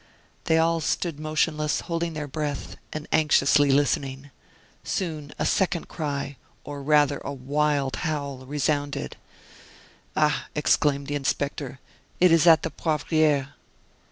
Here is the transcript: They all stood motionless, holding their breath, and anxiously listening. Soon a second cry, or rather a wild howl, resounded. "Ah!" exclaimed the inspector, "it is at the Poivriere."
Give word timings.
They 0.45 0.57
all 0.57 0.79
stood 0.81 1.19
motionless, 1.19 1.81
holding 1.81 2.13
their 2.13 2.27
breath, 2.27 2.75
and 2.91 3.07
anxiously 3.11 3.69
listening. 3.69 4.31
Soon 4.83 5.31
a 5.37 5.45
second 5.45 5.89
cry, 5.89 6.37
or 6.63 6.81
rather 6.81 7.19
a 7.19 7.31
wild 7.31 7.97
howl, 7.97 8.47
resounded. 8.47 9.15
"Ah!" 10.17 10.47
exclaimed 10.55 11.05
the 11.05 11.13
inspector, 11.13 11.79
"it 12.19 12.31
is 12.31 12.47
at 12.47 12.63
the 12.63 12.71
Poivriere." 12.71 13.49